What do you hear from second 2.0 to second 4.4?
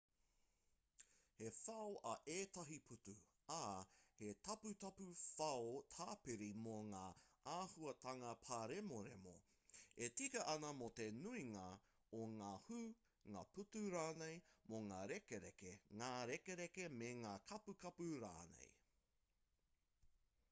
ā ētahi pūtu ā he